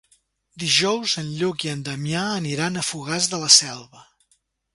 Dijous 0.61 1.13
en 1.21 1.29
Lluc 1.41 1.65
i 1.67 1.71
en 1.73 1.83
Damià 1.89 2.23
aniran 2.39 2.81
a 2.81 2.87
Fogars 2.89 3.29
de 3.35 3.43
la 3.45 3.53
Selva. 3.59 4.05